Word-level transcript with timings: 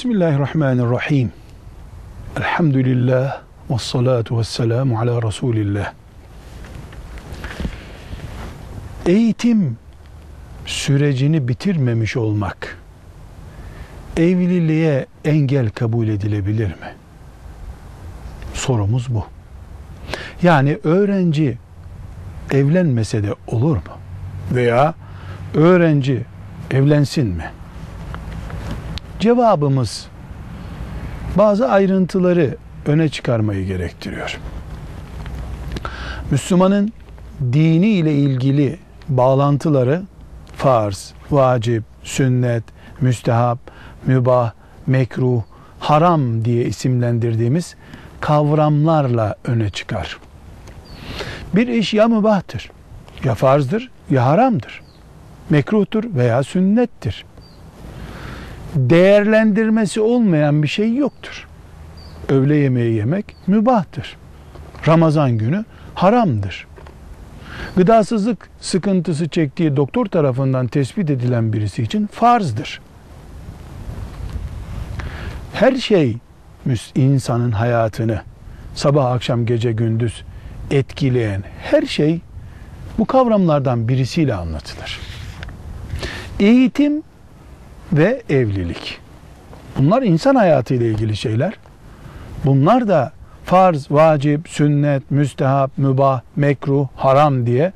Bismillahirrahmanirrahim. 0.00 1.32
Elhamdülillah 2.36 3.40
ve 3.70 3.78
salatu 3.78 4.38
ve 4.38 4.44
selamu 4.44 5.00
ala 5.00 5.22
Resulillah. 5.22 5.92
Eğitim 9.06 9.76
sürecini 10.66 11.48
bitirmemiş 11.48 12.16
olmak 12.16 12.78
evliliğe 14.16 15.06
engel 15.24 15.70
kabul 15.70 16.08
edilebilir 16.08 16.68
mi? 16.68 16.94
Sorumuz 18.54 19.14
bu. 19.14 19.24
Yani 20.42 20.78
öğrenci 20.84 21.58
evlenmese 22.50 23.22
de 23.22 23.34
olur 23.46 23.76
mu? 23.76 23.98
Veya 24.52 24.94
öğrenci 25.54 26.24
evlensin 26.70 27.26
mi? 27.26 27.50
Cevabımız 29.20 30.06
bazı 31.38 31.68
ayrıntıları 31.68 32.56
öne 32.86 33.08
çıkarmayı 33.08 33.66
gerektiriyor. 33.66 34.38
Müslümanın 36.30 36.92
dini 37.52 37.88
ile 37.88 38.14
ilgili 38.14 38.78
bağlantıları 39.08 40.02
farz, 40.56 41.12
vacip, 41.30 41.84
sünnet, 42.02 42.64
müstehap, 43.00 43.58
mübah, 44.06 44.52
mekruh, 44.86 45.42
haram 45.80 46.44
diye 46.44 46.64
isimlendirdiğimiz 46.64 47.76
kavramlarla 48.20 49.36
öne 49.44 49.70
çıkar. 49.70 50.18
Bir 51.54 51.68
iş 51.68 51.94
ya 51.94 52.08
mübahtır, 52.08 52.70
ya 53.24 53.34
farzdır, 53.34 53.90
ya 54.10 54.26
haramdır. 54.26 54.82
Mekruhtur 55.50 56.04
veya 56.14 56.42
sünnettir. 56.42 57.24
Değerlendirmesi 58.74 60.00
olmayan 60.00 60.62
bir 60.62 60.68
şey 60.68 60.94
yoktur. 60.94 61.48
Öğle 62.28 62.56
yemeği 62.56 62.94
yemek 62.94 63.36
mübahtır. 63.46 64.16
Ramazan 64.86 65.38
günü 65.38 65.64
haramdır. 65.94 66.66
Gıdasızlık 67.76 68.48
sıkıntısı 68.60 69.28
çektiği 69.28 69.76
doktor 69.76 70.06
tarafından 70.06 70.66
tespit 70.66 71.10
edilen 71.10 71.52
birisi 71.52 71.82
için 71.82 72.06
farzdır. 72.06 72.80
Her 75.54 75.76
şey 75.76 76.16
insanın 76.94 77.52
hayatını 77.52 78.20
sabah 78.74 79.12
akşam 79.12 79.46
gece 79.46 79.72
gündüz 79.72 80.24
etkileyen 80.70 81.42
her 81.62 81.82
şey 81.82 82.20
bu 82.98 83.04
kavramlardan 83.04 83.88
birisiyle 83.88 84.34
anlatılır. 84.34 85.00
Eğitim 86.40 87.02
ve 87.92 88.22
evlilik. 88.28 88.98
Bunlar 89.78 90.02
insan 90.02 90.34
hayatı 90.34 90.74
ile 90.74 90.86
ilgili 90.90 91.16
şeyler. 91.16 91.54
Bunlar 92.44 92.88
da 92.88 93.12
farz, 93.44 93.90
vacip, 93.90 94.48
sünnet, 94.48 95.10
müstehap, 95.10 95.78
mübah, 95.78 96.20
mekruh, 96.36 96.88
haram 96.96 97.46
diye 97.46 97.72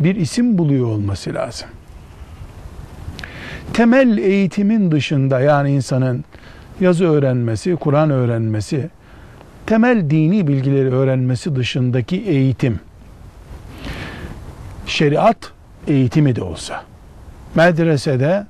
bir 0.00 0.16
isim 0.16 0.58
buluyor 0.58 0.86
olması 0.86 1.34
lazım. 1.34 1.68
Temel 3.72 4.18
eğitimin 4.18 4.90
dışında 4.90 5.40
yani 5.40 5.70
insanın 5.70 6.24
yazı 6.80 7.04
öğrenmesi, 7.04 7.76
Kur'an 7.76 8.10
öğrenmesi, 8.10 8.90
temel 9.66 10.10
dini 10.10 10.48
bilgileri 10.48 10.94
öğrenmesi 10.94 11.56
dışındaki 11.56 12.16
eğitim, 12.16 12.80
şeriat 14.86 15.36
eğitimi 15.88 16.36
de 16.36 16.42
olsa, 16.42 16.82
medresede 17.54 18.46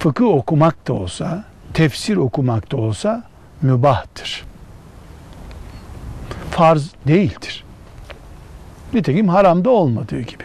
fıkıh 0.00 0.26
okumak 0.26 0.88
da 0.88 0.92
olsa, 0.92 1.44
tefsir 1.74 2.16
okumak 2.16 2.72
da 2.72 2.76
olsa 2.76 3.22
mübahtır. 3.62 4.44
Farz 6.50 6.90
değildir. 7.06 7.64
Nitekim 8.94 9.28
haramda 9.28 9.70
olmadığı 9.70 10.20
gibi. 10.20 10.44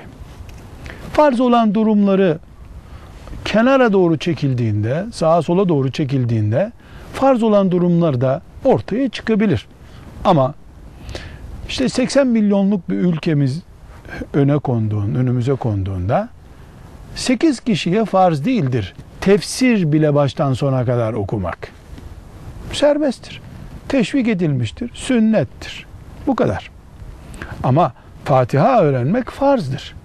Farz 1.14 1.40
olan 1.40 1.74
durumları 1.74 2.40
kenara 3.46 3.94
doğru 3.94 4.18
çekildiğinde, 4.18 5.06
sağa 5.14 5.42
sola 5.42 5.70
doğru 5.70 5.92
çekildiğinde 5.92 6.72
farz 7.14 7.44
olan 7.44 7.72
durumlar 7.72 8.22
da 8.22 8.42
ortaya 8.66 9.10
çıkabilir. 9.10 9.68
Ama 10.26 10.54
işte 11.70 11.90
80 11.90 12.28
milyonluk 12.28 12.90
bir 12.90 12.96
ülkemiz 12.96 13.62
öne 14.34 14.58
konduğun, 14.58 15.16
önümüze 15.16 15.54
konduğunda 15.54 16.30
8 17.16 17.60
kişiye 17.60 18.06
farz 18.06 18.46
değildir. 18.46 18.94
Tefsir 19.26 19.92
bile 19.92 20.16
baştan 20.16 20.54
sona 20.54 20.86
kadar 20.86 21.14
okumak. 21.14 21.58
Serbesttir. 22.74 23.42
Teşvik 23.88 24.28
edilmiştir. 24.28 24.92
Sünnettir. 24.94 25.86
Bu 26.28 26.36
kadar. 26.36 26.72
Ama 27.64 27.94
Fatiha 28.26 28.82
öğrenmek 28.82 29.30
farzdır. 29.30 29.96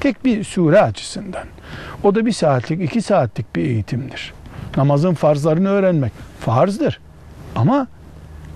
Tek 0.00 0.24
bir 0.24 0.44
sure 0.44 0.80
açısından. 0.80 1.42
O 2.02 2.14
da 2.14 2.26
bir 2.26 2.32
saatlik, 2.32 2.82
iki 2.82 3.02
saatlik 3.02 3.56
bir 3.56 3.62
eğitimdir. 3.62 4.34
Namazın 4.76 5.14
farzlarını 5.14 5.68
öğrenmek 5.68 6.12
farzdır. 6.40 7.00
Ama 7.56 7.86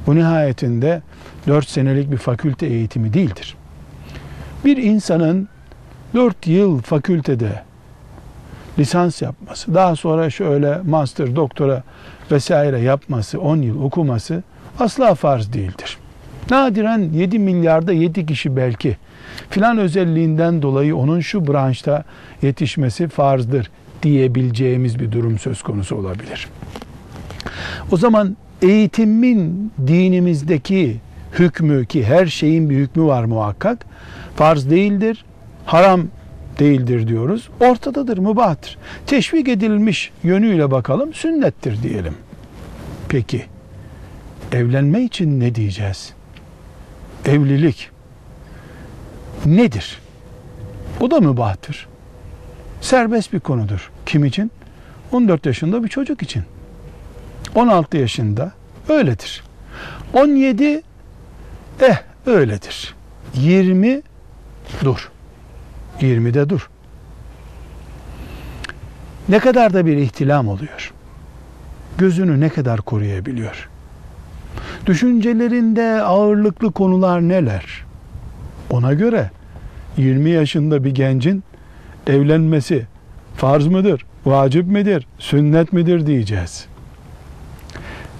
bu 0.06 0.16
nihayetinde 0.16 1.02
dört 1.46 1.68
senelik 1.68 2.10
bir 2.10 2.18
fakülte 2.18 2.66
eğitimi 2.66 3.12
değildir. 3.12 3.56
Bir 4.64 4.76
insanın 4.76 5.48
dört 6.14 6.46
yıl 6.46 6.82
fakültede 6.82 7.62
lisans 8.78 9.22
yapması, 9.22 9.74
daha 9.74 9.96
sonra 9.96 10.30
şöyle 10.30 10.78
master, 10.86 11.36
doktora 11.36 11.82
vesaire 12.30 12.80
yapması, 12.80 13.40
on 13.40 13.56
yıl 13.56 13.82
okuması 13.82 14.42
asla 14.78 15.14
farz 15.14 15.52
değildir. 15.52 15.98
Nadiren 16.50 16.98
7 17.12 17.38
milyarda 17.38 17.92
7 17.92 18.26
kişi 18.26 18.56
belki 18.56 18.96
filan 19.50 19.78
özelliğinden 19.78 20.62
dolayı 20.62 20.96
onun 20.96 21.20
şu 21.20 21.46
branşta 21.46 22.04
yetişmesi 22.42 23.08
farzdır 23.08 23.70
diyebileceğimiz 24.02 24.98
bir 24.98 25.12
durum 25.12 25.38
söz 25.38 25.62
konusu 25.62 25.96
olabilir. 25.96 26.48
O 27.92 27.96
zaman 27.96 28.36
eğitimin 28.62 29.72
dinimizdeki 29.86 30.96
hükmü 31.32 31.86
ki 31.86 32.04
her 32.04 32.26
şeyin 32.26 32.70
bir 32.70 32.76
hükmü 32.76 33.04
var 33.04 33.24
muhakkak 33.24 33.86
farz 34.36 34.70
değildir, 34.70 35.24
haram 35.66 36.02
değildir 36.58 37.08
diyoruz. 37.08 37.48
Ortadadır, 37.60 38.18
mübahtır. 38.18 38.78
Teşvik 39.06 39.48
edilmiş 39.48 40.12
yönüyle 40.22 40.70
bakalım 40.70 41.14
sünnettir 41.14 41.82
diyelim. 41.82 42.14
Peki 43.08 43.46
evlenme 44.52 45.02
için 45.02 45.40
ne 45.40 45.54
diyeceğiz? 45.54 46.12
Evlilik 47.26 47.90
nedir? 49.46 49.98
Bu 51.00 51.10
da 51.10 51.20
mübahtır. 51.20 51.88
Serbest 52.80 53.32
bir 53.32 53.40
konudur. 53.40 53.90
Kim 54.06 54.24
için? 54.24 54.50
14 55.12 55.46
yaşında 55.46 55.84
bir 55.84 55.88
çocuk 55.88 56.22
için. 56.22 56.42
16 57.54 57.96
yaşında 57.96 58.52
öyledir. 58.88 59.44
17 60.14 60.82
eh 61.80 61.96
öyledir. 62.26 62.94
20 63.34 64.02
dur. 64.84 65.10
20'de 66.00 66.48
dur. 66.48 66.70
Ne 69.28 69.38
kadar 69.38 69.74
da 69.74 69.86
bir 69.86 69.96
ihtilam 69.96 70.48
oluyor. 70.48 70.92
Gözünü 71.98 72.40
ne 72.40 72.48
kadar 72.48 72.80
koruyabiliyor. 72.80 73.68
Düşüncelerinde 74.86 76.02
ağırlıklı 76.02 76.72
konular 76.72 77.20
neler? 77.20 77.84
Ona 78.70 78.92
göre 78.92 79.30
20 79.96 80.30
yaşında 80.30 80.84
bir 80.84 80.90
gencin 80.90 81.44
evlenmesi 82.06 82.86
farz 83.36 83.66
mıdır, 83.66 84.06
vacip 84.26 84.66
midir, 84.66 85.06
sünnet 85.18 85.72
midir 85.72 86.06
diyeceğiz. 86.06 86.66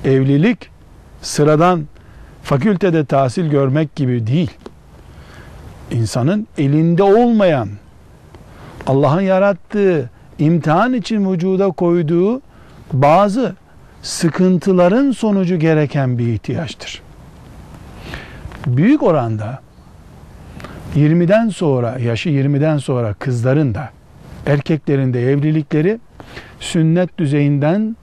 Evlilik 0.04 0.70
sıradan 1.22 1.86
fakültede 2.42 3.04
tahsil 3.04 3.50
görmek 3.50 3.96
gibi 3.96 4.26
değil. 4.26 4.50
İnsanın 5.90 6.46
elinde 6.58 7.02
olmayan, 7.02 7.68
Allah'ın 8.86 9.20
yarattığı, 9.20 10.10
imtihan 10.38 10.92
için 10.92 11.32
vücuda 11.32 11.70
koyduğu 11.70 12.40
bazı 12.92 13.54
sıkıntıların 14.02 15.10
sonucu 15.10 15.58
gereken 15.58 16.18
bir 16.18 16.26
ihtiyaçtır. 16.26 17.02
Büyük 18.66 19.02
oranda 19.02 19.60
20'den 20.96 21.48
sonra, 21.48 21.98
yaşı 21.98 22.28
20'den 22.28 22.78
sonra 22.78 23.14
kızların 23.14 23.74
da 23.74 23.90
erkeklerin 24.46 25.14
de 25.14 25.30
evlilikleri 25.30 25.98
sünnet 26.60 27.18
düzeyinden 27.18 27.96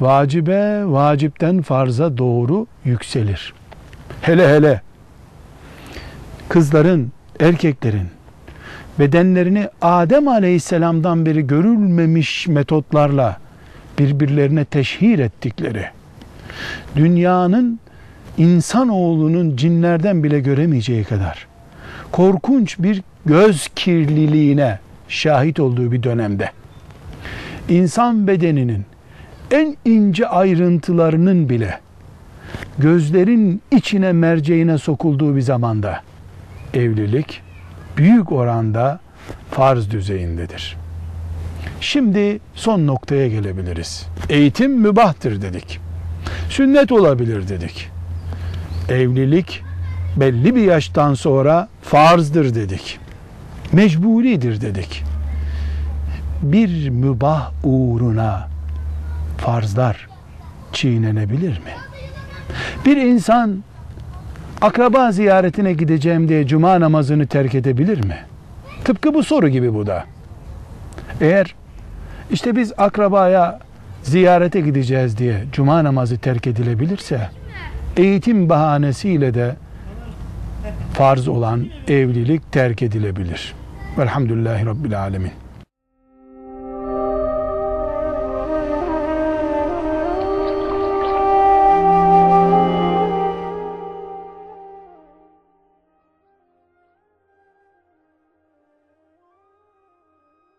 vacibe, 0.00 0.82
vacipten 0.84 1.62
farza 1.62 2.18
doğru 2.18 2.66
yükselir. 2.84 3.54
Hele 4.20 4.48
hele 4.56 4.80
kızların, 6.48 7.12
erkeklerin 7.40 8.08
bedenlerini 8.98 9.68
Adem 9.82 10.28
Aleyhisselam'dan 10.28 11.26
beri 11.26 11.46
görülmemiş 11.46 12.46
metotlarla 12.48 13.36
birbirlerine 13.98 14.64
teşhir 14.64 15.18
ettikleri, 15.18 15.84
dünyanın 16.96 17.80
insanoğlunun 18.38 19.56
cinlerden 19.56 20.24
bile 20.24 20.40
göremeyeceği 20.40 21.04
kadar 21.04 21.46
korkunç 22.12 22.78
bir 22.78 23.02
göz 23.26 23.68
kirliliğine 23.76 24.78
şahit 25.08 25.60
olduğu 25.60 25.92
bir 25.92 26.02
dönemde 26.02 26.50
insan 27.68 28.26
bedeninin 28.26 28.84
en 29.50 29.76
ince 29.84 30.28
ayrıntılarının 30.28 31.48
bile 31.48 31.80
gözlerin 32.78 33.62
içine 33.70 34.12
merceğine 34.12 34.78
sokulduğu 34.78 35.36
bir 35.36 35.40
zamanda 35.40 36.00
evlilik 36.76 37.42
büyük 37.96 38.32
oranda 38.32 39.00
farz 39.50 39.90
düzeyindedir. 39.90 40.76
Şimdi 41.80 42.40
son 42.54 42.86
noktaya 42.86 43.28
gelebiliriz. 43.28 44.06
Eğitim 44.28 44.80
mübahtır 44.80 45.42
dedik. 45.42 45.80
Sünnet 46.50 46.92
olabilir 46.92 47.48
dedik. 47.48 47.90
Evlilik 48.88 49.62
belli 50.16 50.54
bir 50.56 50.62
yaştan 50.62 51.14
sonra 51.14 51.68
farzdır 51.82 52.54
dedik. 52.54 52.98
Mecburidir 53.72 54.60
dedik. 54.60 55.04
Bir 56.42 56.88
mübah 56.88 57.52
uğruna 57.64 58.48
farzlar 59.38 60.08
çiğnenebilir 60.72 61.58
mi? 61.58 61.74
Bir 62.84 62.96
insan 62.96 63.64
akraba 64.60 65.12
ziyaretine 65.12 65.72
gideceğim 65.72 66.28
diye 66.28 66.46
cuma 66.46 66.80
namazını 66.80 67.26
terk 67.26 67.54
edebilir 67.54 68.04
mi? 68.04 68.16
Tıpkı 68.84 69.14
bu 69.14 69.22
soru 69.22 69.48
gibi 69.48 69.74
bu 69.74 69.86
da. 69.86 70.04
Eğer 71.20 71.54
işte 72.30 72.56
biz 72.56 72.72
akrabaya 72.78 73.60
ziyarete 74.02 74.60
gideceğiz 74.60 75.18
diye 75.18 75.44
cuma 75.52 75.84
namazı 75.84 76.18
terk 76.18 76.46
edilebilirse 76.46 77.28
eğitim 77.96 78.48
bahanesiyle 78.48 79.34
de 79.34 79.56
farz 80.92 81.28
olan 81.28 81.66
evlilik 81.88 82.52
terk 82.52 82.82
edilebilir. 82.82 83.54
Velhamdülillahi 83.98 84.66
Rabbil 84.66 85.00
Alemin. 85.00 85.32